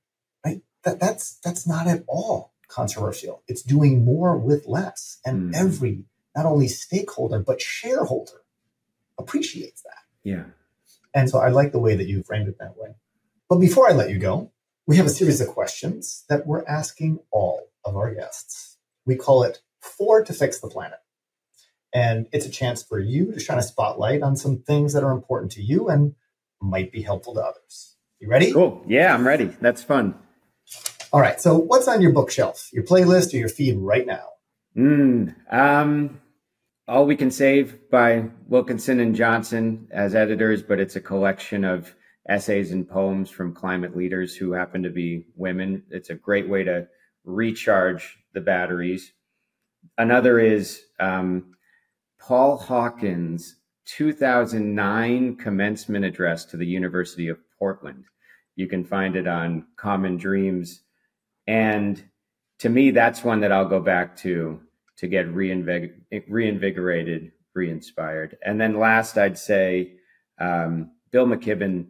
[0.45, 0.62] right?
[0.84, 3.41] That, that's that's not at all controversial.
[3.47, 5.56] It's doing more with less, and Mhm.
[5.56, 6.04] every
[6.36, 8.41] not only stakeholder but shareholder
[9.18, 10.04] appreciates that.
[10.24, 10.45] Yeah.
[11.14, 12.95] And so I like the way that you framed it that way.
[13.50, 14.52] But before I let you go,
[14.90, 18.80] we have a series of questions that we're asking all of our guests.
[19.06, 20.98] We call it Four to Fix the Planet.
[21.94, 25.12] And it's a chance for you to shine a spotlight on some things that are
[25.12, 26.16] important to you and
[26.60, 27.98] might be helpful to others.
[28.20, 28.52] You ready?
[28.52, 28.84] Cool.
[28.88, 29.56] Yeah, I'm ready.
[29.62, 30.16] That's fun.
[31.14, 31.40] All right.
[31.40, 34.26] So, what's on your bookshelf, your playlist, or your feed right now?
[34.76, 36.20] Mm, um,
[36.88, 41.94] All We Can Save by Wilkinson and Johnson as editors, but it's a collection of
[42.30, 45.84] essays and poems from climate leaders who happen to be women.
[45.90, 46.88] It's a great way to
[47.26, 49.12] recharge the batteries.
[49.98, 51.56] Another is um,
[52.20, 53.56] Paul Hawken's
[53.86, 58.06] 2009 commencement address to the University of Portland.
[58.56, 60.82] You can find it on Common Dreams.
[61.48, 62.04] And
[62.60, 64.62] to me, that's one that I'll go back to
[64.98, 65.94] to get reinvig-
[66.28, 68.38] reinvigorated, re-inspired.
[68.46, 69.94] And then last, I'd say
[70.40, 71.88] um, Bill McKibben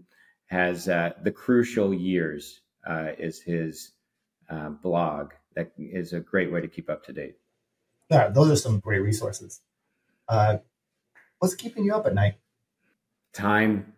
[0.50, 3.92] has uh, the Crucial Years uh, is his
[4.50, 7.36] uh, blog that is a great way to keep up to date.
[8.10, 9.62] Yeah, those are some great resources.
[10.28, 10.58] Uh,
[11.38, 12.36] what's keeping you up at night?
[13.34, 13.94] Time,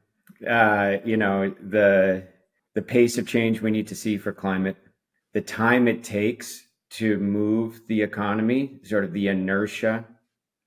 [0.48, 2.28] uh, you know the
[2.74, 4.78] the pace of change we need to see for climate,
[5.34, 10.06] the time it takes to move the economy, sort of the inertia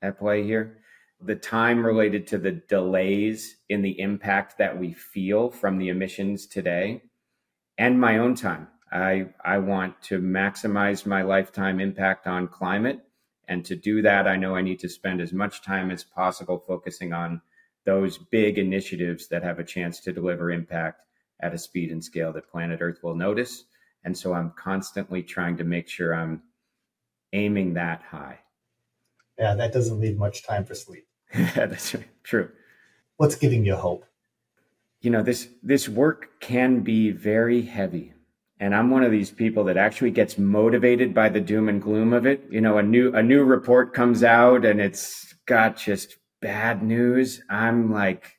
[0.01, 0.78] at play here,
[1.25, 6.47] the time related to the delays in the impact that we feel from the emissions
[6.47, 7.03] today,
[7.79, 8.68] and my own time.
[8.93, 13.01] I, I want to maximize my lifetime impact on climate.
[13.49, 16.59] And to do that, I know I need to spend as much time as possible
[16.59, 17.43] focusing on
[17.85, 21.03] those big initiatives that have a chance to deliver impact
[21.41, 23.64] at a speed and scale that planet Earth will notice.
[24.05, 26.43] And so I'm constantly trying to make sure I'm
[27.33, 28.41] aiming that high.
[29.39, 31.07] Yeah, that doesn't leave much time for sleep.
[31.55, 32.51] That's true.
[33.16, 34.05] What's giving you hope?
[35.01, 38.12] You know, this this work can be very heavy.
[38.61, 42.12] And I'm one of these people that actually gets motivated by the doom and gloom
[42.12, 42.45] of it.
[42.51, 47.43] You know, a new a new report comes out and it's got just bad news.
[47.51, 48.39] I'm like,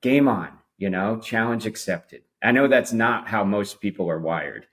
[0.00, 2.22] game on, you know, challenge accepted.
[2.42, 4.66] I know that's not how most people are wired.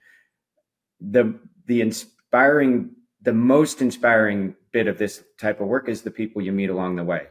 [1.00, 6.42] The the inspiring the most inspiring bit of this type of work is the people
[6.42, 7.28] you meet along the way.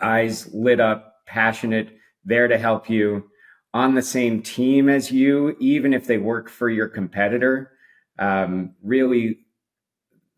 [0.00, 3.30] Eyes lit up, passionate, there to help you,
[3.72, 7.72] on the same team as you, even if they work for your competitor.
[8.18, 9.40] Um, really,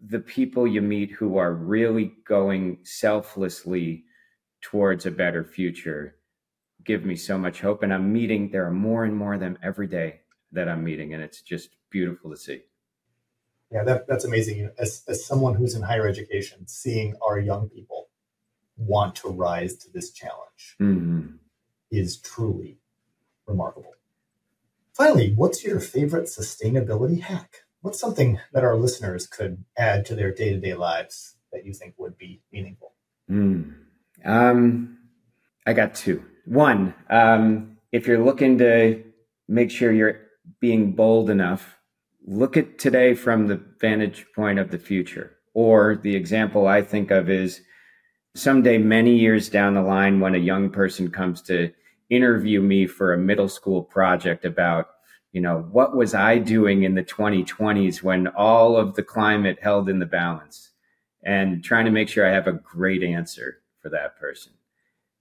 [0.00, 4.04] the people you meet who are really going selflessly
[4.60, 6.16] towards a better future
[6.84, 7.82] give me so much hope.
[7.82, 10.20] And I'm meeting, there are more and more of them every day
[10.52, 12.62] that I'm meeting, and it's just beautiful to see.
[13.72, 14.70] Yeah, that, that's amazing.
[14.78, 18.05] As, as someone who's in higher education, seeing our young people
[18.76, 21.36] want to rise to this challenge Mm-hmm.
[21.90, 22.78] is truly
[23.46, 23.92] remarkable.
[24.94, 27.64] Finally, what's your favorite sustainability hack?
[27.82, 31.72] What's something that our listeners could add to their day to day lives that you
[31.72, 32.94] think would be meaningful?
[33.30, 33.74] Mm.
[34.24, 34.98] Um,
[35.66, 36.24] I got two.
[36.46, 39.04] One, um, if you're looking to
[39.48, 40.20] make sure you're
[40.60, 41.76] being bold enough,
[42.26, 45.36] look at today from the vantage point of the future.
[45.54, 47.60] Or the example I think of is
[48.36, 51.72] someday, many years down the line, when a young person comes to
[52.10, 54.88] interview me for a middle school project about,
[55.32, 59.88] you know, what was I doing in the 2020s when all of the climate held
[59.88, 60.70] in the balance?
[61.24, 64.52] And trying to make sure I have a great answer for that person.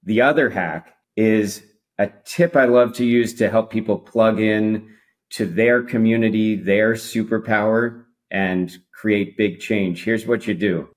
[0.03, 1.63] The other hack is
[1.97, 4.89] a tip I love to use to help people plug in
[5.31, 10.03] to their community, their superpower, and create big change.
[10.03, 10.89] Here's what you do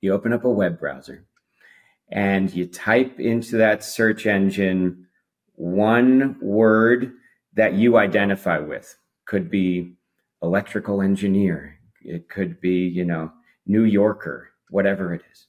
[0.00, 1.26] you open up a web browser
[2.10, 5.06] and you type into that search engine
[5.54, 7.12] one word
[7.54, 8.96] that you identify with.
[9.26, 9.96] Could be
[10.42, 13.32] electrical engineer, it could be, you know,
[13.66, 15.46] New Yorker, whatever it is.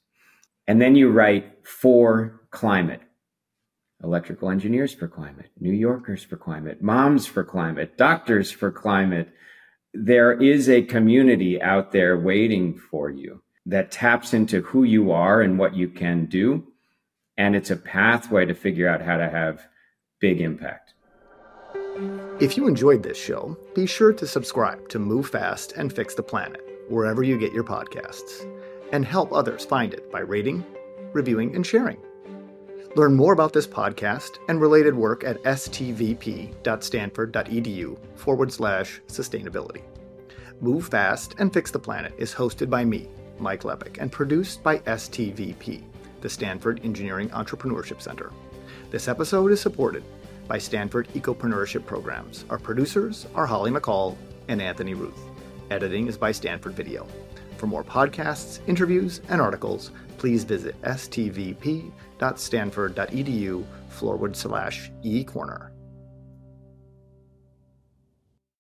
[0.68, 3.02] And then you write for climate
[4.04, 9.30] Electrical Engineers for Climate, New Yorkers for Climate, Moms for Climate, Doctors for Climate.
[9.94, 15.42] There is a community out there waiting for you that taps into who you are
[15.42, 16.66] and what you can do.
[17.38, 19.68] And it's a pathway to figure out how to have
[20.20, 20.94] big impact.
[22.40, 26.24] If you enjoyed this show, be sure to subscribe to Move Fast and Fix the
[26.24, 28.46] Planet wherever you get your podcasts,
[28.92, 30.66] and help others find it by rating,
[31.14, 31.98] reviewing, and sharing.
[32.96, 39.82] Learn more about this podcast and related work at stvp.stanford.edu forward slash sustainability.
[40.62, 43.10] Move Fast and Fix the Planet is hosted by me,
[43.40, 45.84] Mike Lepech, and produced by STVP,
[46.22, 48.32] the Stanford Engineering Entrepreneurship Center.
[48.92, 50.04] This episode is supported
[50.48, 52.46] by Stanford Ecopreneurship Programs.
[52.50, 54.16] Our producers are Holly McCall
[54.48, 55.20] and Anthony Ruth.
[55.72, 57.08] Editing is by Stanford Video.
[57.58, 65.70] For more podcasts, interviews, and articles, please visit stvp.stanford.edu forward slash ecorner.